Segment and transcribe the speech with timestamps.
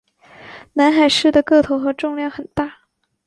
[0.73, 2.79] 南海狮的个头和重量很大。